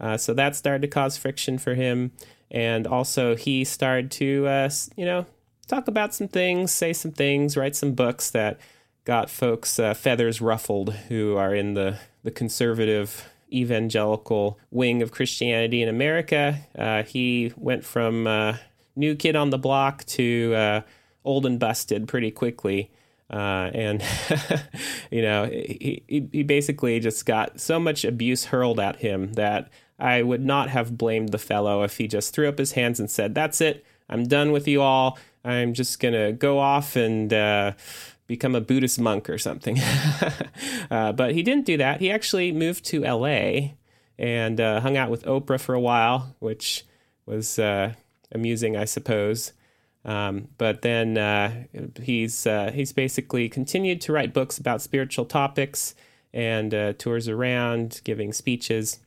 Uh, 0.00 0.16
so 0.16 0.34
that 0.34 0.56
started 0.56 0.82
to 0.82 0.88
cause 0.88 1.16
friction 1.16 1.56
for 1.58 1.74
him. 1.74 2.10
And 2.50 2.86
also, 2.86 3.36
he 3.36 3.64
started 3.64 4.10
to, 4.12 4.46
uh, 4.48 4.70
you 4.96 5.04
know, 5.04 5.26
talk 5.68 5.86
about 5.86 6.12
some 6.14 6.26
things, 6.26 6.72
say 6.72 6.92
some 6.92 7.12
things, 7.12 7.56
write 7.56 7.76
some 7.76 7.92
books 7.92 8.30
that 8.30 8.58
got 9.04 9.30
folks' 9.30 9.78
uh, 9.78 9.94
feathers 9.94 10.40
ruffled 10.40 10.92
who 11.08 11.36
are 11.36 11.54
in 11.54 11.74
the, 11.74 11.98
the 12.22 12.30
conservative 12.30 13.28
evangelical 13.52 14.58
wing 14.70 15.02
of 15.02 15.10
Christianity 15.10 15.82
in 15.82 15.88
America. 15.88 16.58
Uh, 16.76 17.02
he 17.02 17.52
went 17.56 17.84
from 17.84 18.26
uh, 18.26 18.56
new 18.96 19.14
kid 19.14 19.36
on 19.36 19.50
the 19.50 19.58
block 19.58 20.04
to 20.04 20.54
uh, 20.54 20.80
old 21.24 21.46
and 21.46 21.58
busted 21.58 22.06
pretty 22.06 22.30
quickly. 22.30 22.90
Uh, 23.28 23.70
and, 23.72 24.02
you 25.10 25.22
know, 25.22 25.46
he, 25.46 26.02
he 26.32 26.42
basically 26.42 26.98
just 26.98 27.24
got 27.26 27.60
so 27.60 27.78
much 27.78 28.04
abuse 28.04 28.46
hurled 28.46 28.80
at 28.80 28.96
him 28.96 29.34
that 29.34 29.70
I 29.98 30.22
would 30.22 30.44
not 30.44 30.70
have 30.70 30.98
blamed 30.98 31.28
the 31.30 31.38
fellow 31.38 31.82
if 31.82 31.98
he 31.98 32.08
just 32.08 32.34
threw 32.34 32.48
up 32.48 32.58
his 32.58 32.72
hands 32.72 32.98
and 32.98 33.10
said, 33.10 33.34
That's 33.34 33.60
it. 33.60 33.84
I'm 34.08 34.26
done 34.26 34.50
with 34.50 34.66
you 34.66 34.82
all. 34.82 35.18
I'm 35.44 35.72
just 35.72 36.00
going 36.00 36.14
to 36.14 36.32
go 36.32 36.58
off 36.58 36.96
and 36.96 37.32
uh, 37.32 37.72
become 38.30 38.54
a 38.54 38.60
Buddhist 38.60 39.00
monk 39.00 39.28
or 39.28 39.38
something. 39.38 39.76
uh, 40.90 41.10
but 41.10 41.34
he 41.34 41.42
didn't 41.42 41.66
do 41.66 41.76
that. 41.78 42.00
He 42.00 42.12
actually 42.12 42.52
moved 42.52 42.84
to 42.86 43.00
LA 43.00 43.72
and 44.20 44.60
uh, 44.60 44.80
hung 44.80 44.96
out 44.96 45.10
with 45.10 45.24
Oprah 45.24 45.58
for 45.58 45.74
a 45.74 45.80
while, 45.80 46.36
which 46.38 46.84
was 47.26 47.58
uh, 47.58 47.94
amusing, 48.30 48.76
I 48.76 48.84
suppose. 48.84 49.52
Um, 50.04 50.46
but 50.58 50.82
then 50.82 51.18
uh, 51.18 51.64
he's 52.00 52.46
uh, 52.46 52.70
he's 52.72 52.92
basically 52.92 53.48
continued 53.48 54.00
to 54.02 54.12
write 54.12 54.32
books 54.32 54.58
about 54.58 54.80
spiritual 54.80 55.24
topics 55.24 55.96
and 56.32 56.72
uh, 56.72 56.92
tours 56.92 57.26
around 57.26 58.00
giving 58.04 58.32
speeches. 58.32 59.00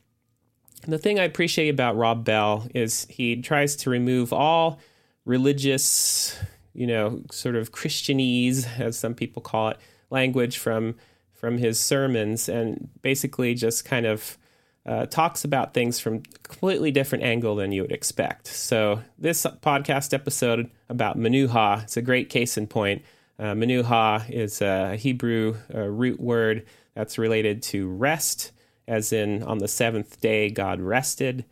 The 0.86 0.98
thing 0.98 1.18
I 1.18 1.24
appreciate 1.24 1.70
about 1.70 1.96
Rob 1.96 2.26
Bell 2.26 2.68
is 2.74 3.06
he 3.08 3.40
tries 3.40 3.74
to 3.76 3.90
remove 3.90 4.34
all 4.34 4.78
religious, 5.24 6.36
you 6.74 6.86
know, 6.86 7.22
sort 7.30 7.56
of 7.56 7.72
Christianese, 7.72 8.80
as 8.80 8.98
some 8.98 9.14
people 9.14 9.40
call 9.40 9.68
it, 9.68 9.78
language 10.10 10.58
from 10.58 10.96
from 11.32 11.58
his 11.58 11.78
sermons, 11.78 12.48
and 12.48 12.88
basically 13.02 13.54
just 13.54 13.84
kind 13.84 14.06
of 14.06 14.38
uh, 14.86 15.06
talks 15.06 15.44
about 15.44 15.74
things 15.74 15.98
from 15.98 16.16
a 16.16 16.38
completely 16.48 16.90
different 16.90 17.24
angle 17.24 17.56
than 17.56 17.72
you 17.72 17.82
would 17.82 17.92
expect. 17.92 18.46
So 18.46 19.02
this 19.18 19.44
podcast 19.62 20.12
episode 20.12 20.70
about 20.88 21.18
menuha, 21.18 21.84
it's 21.84 21.96
a 21.96 22.02
great 22.02 22.28
case 22.28 22.56
in 22.56 22.66
point. 22.66 23.02
Uh, 23.38 23.52
menuha 23.54 24.28
is 24.30 24.60
a 24.60 24.96
Hebrew 24.96 25.56
uh, 25.74 25.80
root 25.80 26.20
word 26.20 26.66
that's 26.94 27.18
related 27.18 27.62
to 27.64 27.88
rest, 27.88 28.52
as 28.86 29.12
in 29.12 29.42
on 29.42 29.58
the 29.58 29.68
seventh 29.68 30.20
day 30.20 30.50
God 30.50 30.80
rested. 30.80 31.44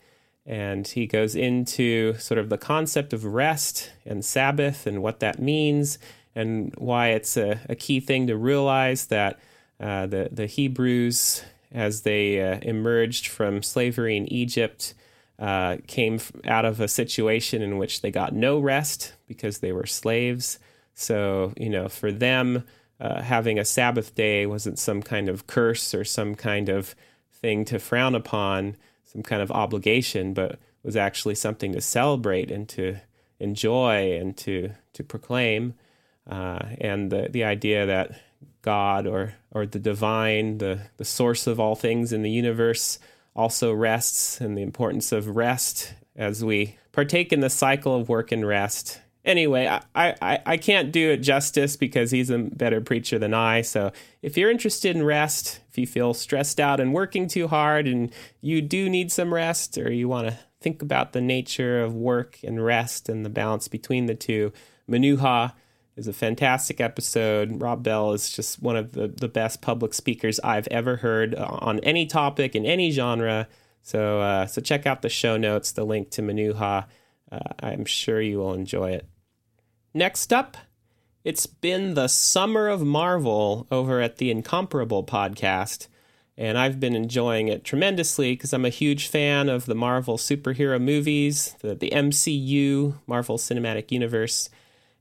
And 0.45 0.87
he 0.87 1.07
goes 1.07 1.37
into 1.37 2.15
sort 2.19 2.39
of 2.39 2.49
the 2.49 2.59
concept 2.59 3.13
of 3.13 3.25
rest 3.25 3.93
and 4.05 4.25
Sabbath 4.25 4.87
and 4.87 5.03
what 5.03 5.21
that 5.21 5.41
means 5.41 5.99
and 6.35 6.75
why 6.79 7.09
it's 7.09 7.37
a, 7.37 7.61
a 7.69 7.77
key 7.77 8.01
thing 8.01 8.27
to 8.27 8.37
realize 8.37 9.07
that 9.07 9.39
uh, 9.79 10.07
the, 10.07 10.29
the 10.33 10.47
Hebrews 10.47 11.45
as 11.75 12.03
they 12.03 12.41
uh, 12.41 12.59
emerged 12.63 13.29
from 13.29 13.63
slavery 13.63 14.17
in 14.17 14.31
Egypt, 14.33 14.95
uh, 15.39 15.79
came 15.87 16.21
out 16.45 16.65
of 16.65 16.81
a 16.81 16.89
situation 16.89 17.63
in 17.63 17.79
which 17.79 18.03
they 18.03 18.11
got 18.11 18.35
no 18.35 18.59
rest 18.59 19.15
because 19.27 19.59
they 19.59 19.73
were 19.73 19.87
slaves. 19.87 20.59
So, 20.95 21.53
you 21.57 21.71
know, 21.71 21.89
for 21.89 22.13
them, 22.13 22.65
uh, 23.01 23.23
having 23.23 23.59
a 23.59 23.65
Sabbath 23.65 24.15
day 24.15 24.47
wasn't 24.47 24.79
some 24.79 25.03
kind 25.03 25.29
of 25.29 25.47
curse 25.47 25.95
or 25.95 26.05
some 26.05 26.35
kind 26.35 26.69
of 26.69 26.95
thing 27.33 27.65
to 27.65 27.79
frown 27.79 28.15
upon, 28.15 28.77
some 29.13 29.23
kind 29.23 29.43
of 29.43 29.51
obligation, 29.51 30.33
but 30.33 30.59
was 30.83 30.97
actually 30.97 31.35
something 31.35 31.73
to 31.73 31.81
celebrate 31.81 32.51
and 32.51 32.69
to 32.71 32.97
enjoy 33.39 34.19
and 34.19 34.37
to 34.39 34.71
to 34.95 35.05
proclaim. 35.05 35.75
Uh, 36.29 36.61
and 36.81 37.11
the 37.11 37.29
the 37.31 37.45
idea 37.45 37.87
that 37.87 38.13
God 38.63 39.07
or 39.07 39.35
or 39.51 39.67
the 39.67 39.79
divine, 39.79 40.59
the 40.59 40.81
the 40.97 41.05
source 41.05 41.47
of 41.47 41.61
all 41.61 41.75
things 41.75 42.13
in 42.13 42.23
the 42.23 42.31
universe, 42.31 42.99
also 43.37 43.73
rests, 43.73 44.41
and 44.41 44.57
the 44.57 44.63
importance 44.63 45.13
of 45.13 45.37
rest 45.37 45.95
as 46.17 46.45
we 46.45 46.77
partake 46.93 47.33
in 47.33 47.41
the 47.41 47.51
cycle 47.51 47.97
of 47.97 48.09
work 48.09 48.33
and 48.33 48.47
rest. 48.47 49.01
Anyway, 49.25 49.69
I, 49.69 50.15
I, 50.21 50.41
I 50.45 50.57
can't 50.57 50.91
do 50.91 51.11
it 51.11 51.19
justice 51.19 51.77
because 51.77 52.11
he's 52.11 52.29
a 52.29 52.39
better 52.39 52.81
preacher 52.81 53.21
than 53.21 53.35
I. 53.35 53.63
So 53.63 53.93
if 54.21 54.37
you're 54.37 54.51
interested 54.51 54.97
in 54.97 55.05
rest, 55.05 55.61
if 55.71 55.79
you 55.79 55.87
feel 55.87 56.13
stressed 56.13 56.59
out 56.59 56.81
and 56.81 56.93
working 56.93 57.29
too 57.29 57.47
hard 57.47 57.87
and 57.87 58.13
you 58.41 58.61
do 58.61 58.89
need 58.89 59.13
some 59.13 59.33
rest, 59.33 59.79
or 59.79 59.93
you 59.93 60.09
want 60.09 60.27
to 60.27 60.39
think 60.61 60.83
about 60.83 61.13
the 61.13 61.21
nature 61.21 61.83
of 61.83 61.95
work 61.95 62.39
and 62.43 62.65
rest 62.65 63.09
and 63.09 63.25
the 63.25 63.31
balance 63.31 63.69
between 63.69 64.07
the 64.07 64.17
two, 64.17 64.53
Menuha 64.91 65.53
is 65.95 66.09
a 66.09 66.13
fantastic 66.13 66.81
episode. 66.81 67.61
Rob 67.61 67.85
Bell 67.85 68.13
is 68.13 68.29
just 68.31 68.61
one 68.61 68.77
of 68.77 68.91
the, 68.91 69.07
the 69.07 69.29
best 69.29 69.61
public 69.63 69.95
speakers 69.95 70.41
I've 70.41 70.67
ever 70.69 70.97
heard 70.97 71.37
on 71.37 71.79
any 71.81 72.07
topic 72.07 72.57
in 72.57 72.67
any 72.67 72.91
genre. 72.91 73.47
So, 73.83 74.21
uh, 74.21 74.47
so 74.47 74.61
check 74.61 74.85
out 74.85 75.03
the 75.03 75.09
show 75.09 75.37
notes, 75.37 75.71
the 75.73 75.85
link 75.85 76.11
to 76.11 76.23
Menuha. 76.23 76.87
Uh, 77.31 77.39
I'm 77.61 77.85
sure 77.85 78.21
you 78.21 78.39
will 78.39 78.55
enjoy 78.55 78.91
it. 78.91 79.07
Next 79.95 80.33
up, 80.33 80.57
it's 81.23 81.45
been 81.45 81.93
the 81.93 82.09
summer 82.09 82.69
of 82.69 82.81
Marvel 82.81 83.67
over 83.71 84.01
at 84.01 84.17
the 84.17 84.31
Incomparable 84.31 85.05
podcast, 85.05 85.89
and 86.39 86.57
I've 86.57 86.81
been 86.81 86.97
enjoying 86.97 87.49
it 87.49 87.63
tremendously 87.63 88.33
because 88.33 88.55
I'm 88.55 88.65
a 88.65 88.71
huge 88.71 89.09
fan 89.09 89.51
of 89.51 89.67
the 89.67 89.75
Marvel 89.75 90.17
superhero 90.17 90.81
movies, 90.81 91.55
the, 91.61 91.75
the 91.75 91.91
MCU, 91.91 92.95
Marvel 93.07 93.37
Cinematic 93.37 93.91
Universe. 93.91 94.49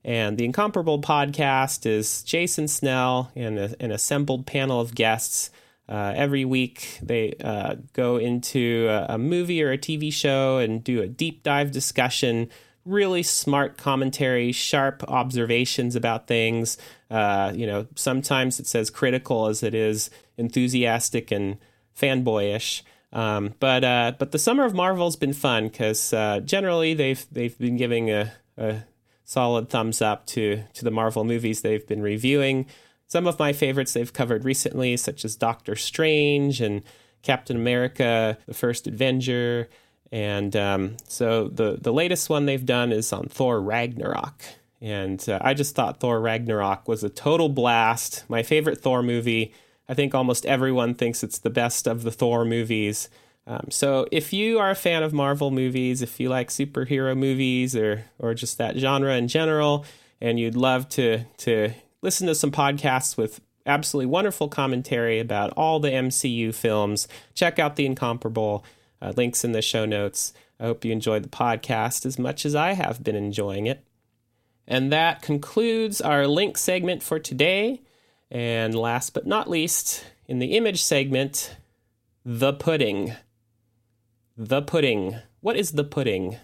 And 0.03 0.37
the 0.37 0.43
Incomparable 0.43 1.01
podcast 1.01 1.85
is 1.85 2.21
Jason 2.23 2.67
Snell 2.67 3.31
and 3.33 3.57
a, 3.57 3.75
an 3.79 3.91
assembled 3.91 4.45
panel 4.45 4.81
of 4.81 4.93
guests. 4.93 5.51
Uh, 5.87 6.11
every 6.17 6.43
week, 6.43 6.99
they 7.01 7.33
uh, 7.41 7.75
go 7.93 8.17
into 8.17 8.87
a, 8.89 9.13
a, 9.13 9.17
movie 9.17 9.63
or 9.63 9.71
a 9.71 9.77
TV 9.77 10.11
show 10.11 10.57
and 10.57 10.83
do 10.83 11.01
a 11.01 11.07
deep 11.07 11.43
dive 11.43 11.71
discussion. 11.71 12.49
Really 12.85 13.21
smart 13.23 13.77
commentary, 13.77 14.51
sharp 14.51 15.03
observations 15.07 15.95
about 15.95 16.27
things. 16.27 16.77
Uh, 17.09 17.51
you 17.55 17.67
know, 17.67 17.87
sometimes 17.95 18.59
it's 18.59 18.73
as 18.73 18.89
critical 18.89 19.47
as 19.47 19.61
it 19.61 19.75
is 19.75 20.09
enthusiastic 20.37 21.31
and 21.31 21.57
fanboyish. 21.95 22.81
Um, 23.13 23.53
but 23.59 23.83
uh, 23.83 24.13
but 24.17 24.31
the 24.31 24.39
summer 24.39 24.65
of 24.65 24.73
Marvel's 24.73 25.15
been 25.15 25.33
fun 25.33 25.67
because 25.67 26.13
uh, 26.13 26.39
generally 26.39 26.93
they've 26.93 27.25
they've 27.31 27.57
been 27.57 27.77
giving 27.77 28.09
a, 28.09 28.31
a 28.57 28.83
solid 29.25 29.69
thumbs 29.69 30.01
up 30.01 30.25
to 30.27 30.63
to 30.73 30.83
the 30.83 30.91
Marvel 30.91 31.23
movies 31.23 31.61
they've 31.61 31.85
been 31.87 32.01
reviewing. 32.01 32.65
Some 33.07 33.27
of 33.27 33.37
my 33.37 33.51
favorites 33.51 33.93
they've 33.93 34.13
covered 34.13 34.45
recently, 34.45 34.95
such 34.95 35.25
as 35.25 35.35
Doctor 35.35 35.75
Strange 35.75 36.61
and 36.61 36.83
Captain 37.21 37.57
America: 37.57 38.37
The 38.45 38.53
First 38.53 38.87
Avenger, 38.87 39.69
and 40.11 40.55
um, 40.55 40.97
so 41.07 41.47
the 41.47 41.77
the 41.79 41.93
latest 41.93 42.29
one 42.29 42.45
they've 42.45 42.65
done 42.65 42.91
is 42.91 43.13
on 43.13 43.27
Thor 43.27 43.61
Ragnarok. 43.61 44.43
And 44.81 45.23
uh, 45.29 45.37
I 45.41 45.53
just 45.53 45.75
thought 45.75 45.99
Thor 45.99 46.19
Ragnarok 46.19 46.87
was 46.87 47.03
a 47.03 47.09
total 47.09 47.49
blast. 47.49 48.25
My 48.27 48.41
favorite 48.43 48.81
Thor 48.81 49.03
movie. 49.03 49.53
I 49.87 49.93
think 49.93 50.15
almost 50.15 50.45
everyone 50.45 50.95
thinks 50.95 51.23
it's 51.23 51.39
the 51.39 51.49
best 51.49 51.85
of 51.85 52.03
the 52.03 52.11
Thor 52.11 52.45
movies. 52.45 53.09
Um, 53.45 53.67
so 53.69 54.07
if 54.11 54.33
you 54.33 54.59
are 54.59 54.69
a 54.71 54.75
fan 54.75 55.03
of 55.03 55.13
Marvel 55.13 55.51
movies, 55.51 56.01
if 56.01 56.19
you 56.19 56.29
like 56.29 56.49
superhero 56.49 57.17
movies 57.17 57.75
or 57.75 58.05
or 58.19 58.33
just 58.33 58.57
that 58.57 58.77
genre 58.77 59.15
in 59.15 59.27
general, 59.27 59.85
and 60.19 60.39
you'd 60.39 60.55
love 60.55 60.89
to 60.89 61.25
to 61.37 61.71
listen 62.01 62.27
to 62.27 62.35
some 62.35 62.51
podcasts 62.51 63.17
with 63.17 63.39
absolutely 63.65 64.07
wonderful 64.07 64.47
commentary 64.47 65.19
about 65.19 65.51
all 65.55 65.79
the 65.79 65.91
MCU 65.91 66.53
films, 66.53 67.07
check 67.33 67.59
out 67.59 67.75
the 67.75 67.85
Incomparable. 67.85 68.65
Uh, 69.01 69.13
links 69.15 69.43
in 69.43 69.51
the 69.51 69.61
show 69.61 69.85
notes. 69.85 70.33
I 70.59 70.65
hope 70.65 70.85
you 70.85 70.91
enjoyed 70.91 71.23
the 71.23 71.29
podcast 71.29 72.05
as 72.05 72.19
much 72.19 72.45
as 72.45 72.53
I 72.53 72.73
have 72.73 73.03
been 73.03 73.15
enjoying 73.15 73.65
it. 73.65 73.83
And 74.67 74.91
that 74.91 75.21
concludes 75.21 76.01
our 76.01 76.27
link 76.27 76.57
segment 76.57 77.01
for 77.01 77.19
today. 77.19 77.81
And 78.29 78.75
last 78.75 79.13
but 79.13 79.25
not 79.25 79.49
least, 79.49 80.05
in 80.27 80.39
the 80.39 80.55
image 80.55 80.83
segment, 80.83 81.57
the 82.23 82.53
pudding. 82.53 83.15
The 84.37 84.61
Pudding. 84.61 85.17
What 85.41 85.55
is 85.55 85.73
The 85.73 85.83
Pudding? 85.83 86.37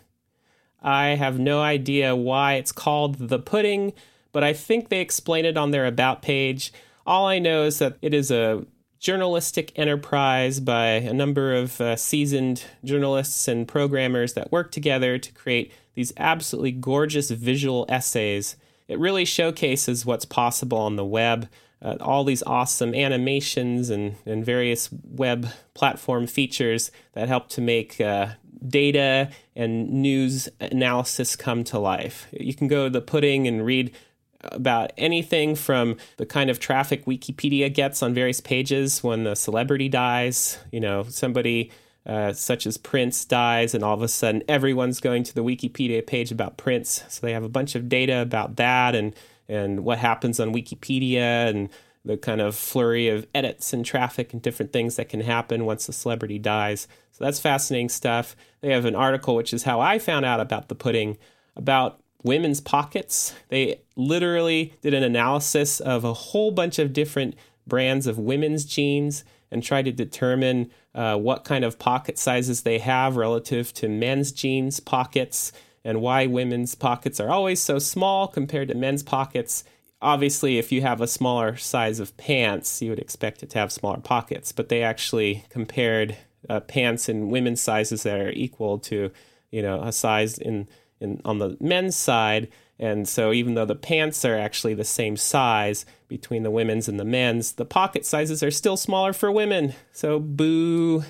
I 0.81 1.15
have 1.15 1.39
no 1.39 1.61
idea 1.61 2.15
why 2.15 2.53
it's 2.53 2.71
called 2.71 3.29
The 3.29 3.39
Pudding, 3.39 3.93
but 4.31 4.43
I 4.43 4.53
think 4.53 4.89
they 4.89 4.99
explain 4.99 5.45
it 5.45 5.57
on 5.57 5.71
their 5.71 5.85
About 5.85 6.21
page. 6.21 6.71
All 7.07 7.25
I 7.25 7.39
know 7.39 7.63
is 7.63 7.79
that 7.79 7.97
it 8.01 8.13
is 8.13 8.29
a 8.29 8.65
journalistic 8.99 9.71
enterprise 9.75 10.59
by 10.59 10.87
a 10.87 11.13
number 11.13 11.53
of 11.53 11.79
uh, 11.79 11.95
seasoned 11.95 12.63
journalists 12.83 13.47
and 13.47 13.67
programmers 13.67 14.33
that 14.33 14.51
work 14.51 14.71
together 14.71 15.17
to 15.17 15.31
create 15.33 15.71
these 15.93 16.13
absolutely 16.17 16.71
gorgeous 16.71 17.29
visual 17.29 17.85
essays. 17.89 18.55
It 18.87 18.99
really 18.99 19.25
showcases 19.25 20.05
what's 20.05 20.25
possible 20.25 20.77
on 20.77 20.95
the 20.95 21.05
web 21.05 21.47
uh, 21.81 21.95
all 22.01 22.23
these 22.23 22.43
awesome 22.43 22.93
animations 22.95 23.89
and, 23.89 24.15
and 24.25 24.43
various 24.43 24.89
web 25.03 25.47
platform 25.73 26.27
features 26.27 26.91
that 27.13 27.27
help 27.27 27.49
to 27.49 27.61
make 27.61 28.01
uh, 28.01 28.27
data 28.67 29.29
and 29.55 29.89
news 29.89 30.49
analysis 30.59 31.35
come 31.35 31.63
to 31.63 31.77
life. 31.77 32.27
You 32.31 32.55
can 32.55 32.67
go 32.67 32.85
to 32.85 32.89
the 32.89 33.01
pudding 33.01 33.47
and 33.47 33.65
read 33.65 33.93
about 34.41 34.91
anything 34.97 35.55
from 35.55 35.97
the 36.17 36.25
kind 36.25 36.49
of 36.49 36.59
traffic 36.59 37.05
Wikipedia 37.05 37.73
gets 37.73 38.03
on 38.03 38.13
various 38.13 38.39
pages 38.39 39.03
when 39.03 39.23
the 39.23 39.35
celebrity 39.35 39.89
dies. 39.89 40.59
You 40.71 40.79
know, 40.79 41.03
somebody 41.03 41.71
uh, 42.05 42.31
such 42.31 42.65
as 42.65 42.77
Prince 42.77 43.25
dies, 43.25 43.73
and 43.73 43.83
all 43.83 43.93
of 43.93 44.01
a 44.01 44.07
sudden 44.07 44.43
everyone's 44.47 45.01
going 45.01 45.23
to 45.23 45.35
the 45.35 45.43
Wikipedia 45.43 46.05
page 46.05 46.31
about 46.31 46.57
Prince. 46.57 47.03
So 47.09 47.25
they 47.25 47.33
have 47.33 47.43
a 47.43 47.49
bunch 47.49 47.75
of 47.75 47.89
data 47.89 48.21
about 48.21 48.55
that 48.55 48.95
and 48.95 49.13
and 49.49 49.83
what 49.83 49.97
happens 49.97 50.39
on 50.39 50.53
Wikipedia 50.53 51.49
and 51.49 51.69
the 52.03 52.17
kind 52.17 52.41
of 52.41 52.55
flurry 52.55 53.09
of 53.09 53.27
edits 53.35 53.73
and 53.73 53.85
traffic 53.85 54.33
and 54.33 54.41
different 54.41 54.71
things 54.71 54.95
that 54.95 55.09
can 55.09 55.21
happen 55.21 55.65
once 55.65 55.87
a 55.89 55.93
celebrity 55.93 56.39
dies. 56.39 56.87
So 57.11 57.23
that's 57.23 57.39
fascinating 57.39 57.89
stuff. 57.89 58.35
They 58.61 58.71
have 58.71 58.85
an 58.85 58.95
article, 58.95 59.35
which 59.35 59.53
is 59.53 59.63
how 59.63 59.79
I 59.79 59.99
found 59.99 60.25
out 60.25 60.39
about 60.39 60.69
the 60.69 60.75
pudding, 60.75 61.17
about 61.55 61.99
women's 62.23 62.61
pockets. 62.61 63.33
They 63.49 63.81
literally 63.95 64.73
did 64.81 64.93
an 64.93 65.03
analysis 65.03 65.79
of 65.79 66.03
a 66.03 66.13
whole 66.13 66.51
bunch 66.51 66.79
of 66.79 66.93
different 66.93 67.35
brands 67.65 68.07
of 68.07 68.17
women's 68.17 68.65
jeans 68.65 69.23
and 69.51 69.63
tried 69.63 69.85
to 69.85 69.91
determine 69.91 70.71
uh, 70.93 71.15
what 71.17 71.45
kind 71.45 71.63
of 71.63 71.79
pocket 71.79 72.17
sizes 72.17 72.63
they 72.63 72.79
have 72.79 73.17
relative 73.17 73.73
to 73.73 73.87
men's 73.87 74.31
jeans 74.31 74.79
pockets 74.79 75.51
and 75.83 76.01
why 76.01 76.25
women's 76.25 76.75
pockets 76.75 77.19
are 77.19 77.29
always 77.29 77.61
so 77.61 77.79
small 77.79 78.27
compared 78.27 78.67
to 78.67 78.75
men's 78.75 79.03
pockets. 79.03 79.63
Obviously, 80.01 80.57
if 80.57 80.71
you 80.71 80.81
have 80.81 80.99
a 80.99 81.07
smaller 81.07 81.55
size 81.55 81.99
of 81.99 82.15
pants, 82.17 82.81
you 82.81 82.89
would 82.89 82.99
expect 82.99 83.41
it 83.41 83.49
to 83.51 83.59
have 83.59 83.71
smaller 83.71 83.99
pockets, 83.99 84.51
but 84.51 84.69
they 84.69 84.83
actually 84.83 85.45
compared 85.49 86.17
uh, 86.49 86.59
pants 86.59 87.07
in 87.07 87.29
women's 87.29 87.61
sizes 87.61 88.03
that 88.03 88.19
are 88.19 88.31
equal 88.31 88.79
to, 88.79 89.11
you 89.49 89.61
know, 89.61 89.81
a 89.81 89.91
size 89.91 90.37
in, 90.37 90.67
in 90.99 91.21
on 91.25 91.39
the 91.39 91.57
men's 91.59 91.95
side. 91.95 92.47
And 92.79 93.07
so, 93.07 93.33
even 93.33 93.55
though 93.55 93.65
the 93.65 93.75
pants 93.75 94.23
are 94.23 94.37
actually 94.37 94.75
the 94.75 94.83
same 94.83 95.17
size 95.17 95.85
between 96.07 96.43
the 96.43 96.51
women's 96.51 96.87
and 96.87 96.99
the 96.99 97.05
men's, 97.05 97.53
the 97.53 97.65
pocket 97.65 98.05
sizes 98.05 98.43
are 98.43 98.51
still 98.51 98.77
smaller 98.77 99.13
for 99.13 99.31
women. 99.31 99.73
So, 99.91 100.19
boo. 100.19 101.03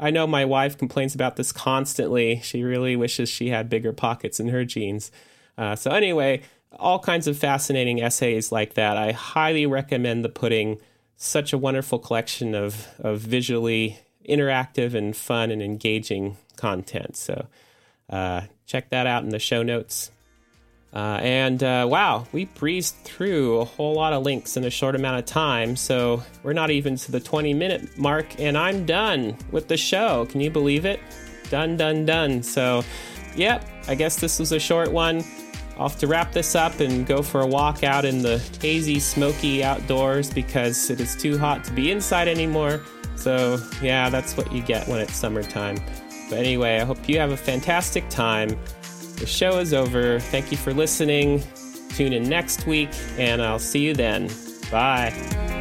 I 0.00 0.10
know 0.10 0.26
my 0.26 0.44
wife 0.44 0.76
complains 0.78 1.14
about 1.14 1.36
this 1.36 1.52
constantly. 1.52 2.40
She 2.42 2.64
really 2.64 2.96
wishes 2.96 3.28
she 3.28 3.50
had 3.50 3.68
bigger 3.68 3.92
pockets 3.92 4.40
in 4.40 4.48
her 4.48 4.64
jeans. 4.64 5.12
Uh, 5.56 5.76
so, 5.76 5.90
anyway, 5.90 6.42
all 6.78 6.98
kinds 6.98 7.26
of 7.26 7.38
fascinating 7.38 8.02
essays 8.02 8.50
like 8.50 8.74
that. 8.74 8.96
I 8.96 9.12
highly 9.12 9.66
recommend 9.66 10.24
the 10.24 10.30
pudding. 10.30 10.78
Such 11.16 11.52
a 11.52 11.58
wonderful 11.58 11.98
collection 11.98 12.54
of, 12.54 12.88
of 12.98 13.20
visually 13.20 14.00
interactive 14.28 14.94
and 14.94 15.16
fun 15.16 15.50
and 15.50 15.62
engaging 15.62 16.36
content. 16.56 17.16
So 17.16 17.46
uh, 18.12 18.42
check 18.66 18.90
that 18.90 19.06
out 19.06 19.24
in 19.24 19.30
the 19.30 19.38
show 19.38 19.62
notes. 19.62 20.10
Uh, 20.94 21.18
and 21.22 21.62
uh, 21.62 21.86
wow, 21.88 22.26
we 22.32 22.44
breezed 22.44 22.96
through 22.96 23.60
a 23.60 23.64
whole 23.64 23.94
lot 23.94 24.12
of 24.12 24.22
links 24.22 24.58
in 24.58 24.64
a 24.64 24.70
short 24.70 24.94
amount 24.94 25.18
of 25.18 25.24
time. 25.24 25.74
So 25.74 26.22
we're 26.42 26.52
not 26.52 26.70
even 26.70 26.96
to 26.96 27.12
the 27.12 27.20
20 27.20 27.54
minute 27.54 27.98
mark, 27.98 28.38
and 28.38 28.58
I'm 28.58 28.84
done 28.84 29.36
with 29.50 29.68
the 29.68 29.76
show. 29.78 30.26
Can 30.26 30.42
you 30.42 30.50
believe 30.50 30.84
it? 30.84 31.00
Done, 31.48 31.78
done, 31.78 32.04
done. 32.04 32.42
So, 32.42 32.84
yep, 33.34 33.66
I 33.88 33.94
guess 33.94 34.16
this 34.16 34.38
was 34.38 34.52
a 34.52 34.60
short 34.60 34.92
one. 34.92 35.24
I'll 35.78 35.88
have 35.88 35.98
to 36.00 36.06
wrap 36.06 36.32
this 36.32 36.54
up 36.54 36.80
and 36.80 37.06
go 37.06 37.22
for 37.22 37.40
a 37.40 37.46
walk 37.46 37.82
out 37.82 38.04
in 38.04 38.20
the 38.20 38.38
hazy, 38.60 39.00
smoky 39.00 39.64
outdoors 39.64 40.30
because 40.30 40.90
it 40.90 41.00
is 41.00 41.16
too 41.16 41.38
hot 41.38 41.64
to 41.64 41.72
be 41.72 41.90
inside 41.90 42.28
anymore. 42.28 42.82
So, 43.16 43.58
yeah, 43.80 44.10
that's 44.10 44.36
what 44.36 44.52
you 44.52 44.62
get 44.62 44.86
when 44.88 45.00
it's 45.00 45.14
summertime. 45.14 45.78
But 46.32 46.38
anyway, 46.38 46.80
I 46.80 46.84
hope 46.84 47.10
you 47.10 47.18
have 47.18 47.30
a 47.30 47.36
fantastic 47.36 48.08
time. 48.08 48.58
The 49.18 49.26
show 49.26 49.58
is 49.58 49.74
over. 49.74 50.18
Thank 50.18 50.50
you 50.50 50.56
for 50.56 50.72
listening. 50.72 51.42
Tune 51.90 52.14
in 52.14 52.26
next 52.26 52.66
week, 52.66 52.88
and 53.18 53.42
I'll 53.42 53.58
see 53.58 53.80
you 53.80 53.92
then. 53.92 54.30
Bye. 54.70 55.51